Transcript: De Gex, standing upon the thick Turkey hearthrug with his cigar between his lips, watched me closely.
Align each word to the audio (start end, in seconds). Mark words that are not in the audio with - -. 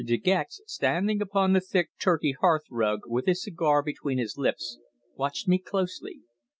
De 0.03 0.17
Gex, 0.17 0.61
standing 0.65 1.21
upon 1.21 1.53
the 1.53 1.61
thick 1.61 1.91
Turkey 1.99 2.33
hearthrug 2.41 3.01
with 3.05 3.27
his 3.27 3.43
cigar 3.43 3.83
between 3.83 4.17
his 4.17 4.35
lips, 4.35 4.79
watched 5.15 5.47
me 5.47 5.59
closely. 5.59 6.21